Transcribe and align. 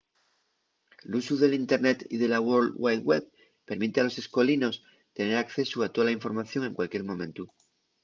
l’usu 1.11 1.33
del 1.41 1.57
internet 1.63 1.99
y 2.15 2.17
de 2.21 2.27
la 2.33 2.39
world 2.47 2.73
wide 2.83 3.05
web 3.09 3.23
permite 3.69 3.97
a 3.99 4.03
los 4.05 4.19
escolinos 4.23 4.75
tener 5.17 5.35
accesu 5.37 5.77
a 5.83 5.91
tola 5.95 6.15
información 6.19 6.61
en 6.65 6.75
cualquier 6.77 7.03
momentu 7.11 7.43